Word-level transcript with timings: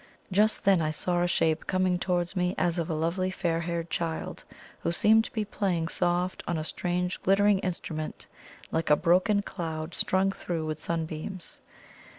Just 0.31 0.65
then 0.65 0.81
I 0.81 0.89
saw 0.89 1.21
a 1.21 1.27
Shape 1.27 1.67
coming 1.67 1.99
towards 1.99 2.35
me 2.35 2.55
as 2.57 2.79
of 2.79 2.89
a 2.89 2.95
lovely 2.95 3.29
fair 3.29 3.59
haired 3.59 3.91
child, 3.91 4.43
who 4.79 4.91
seemed 4.91 5.25
to 5.25 5.31
be 5.31 5.45
playing 5.45 5.89
softly 5.89 6.43
on 6.47 6.57
a 6.57 6.63
strange 6.63 7.21
glittering 7.21 7.59
instrument 7.59 8.25
like 8.71 8.89
a 8.89 8.95
broken 8.95 9.43
cloud 9.43 9.93
strung 9.93 10.31
through 10.31 10.65
with 10.65 10.81
sunbeams. 10.81 11.59